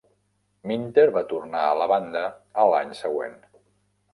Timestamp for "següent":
3.03-3.37